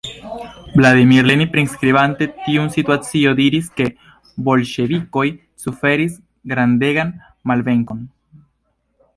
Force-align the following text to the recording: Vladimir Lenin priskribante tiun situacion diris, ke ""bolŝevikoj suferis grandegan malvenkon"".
Vladimir 0.77 1.25
Lenin 1.29 1.49
priskribante 1.55 2.27
tiun 2.47 2.71
situacion 2.77 3.37
diris, 3.41 3.69
ke 3.81 3.89
""bolŝevikoj 4.49 5.27
suferis 5.67 6.17
grandegan 6.55 7.17
malvenkon"". 7.53 8.05